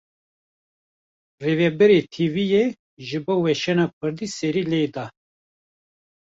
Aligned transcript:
Rivebirê 1.43 1.99
tv 2.13 2.35
yê, 2.51 2.65
ji 3.07 3.19
bo 3.25 3.35
weşana 3.45 3.85
Kurdî 3.97 4.27
serî 4.37 4.63
lê 4.71 4.83
da 4.95 5.05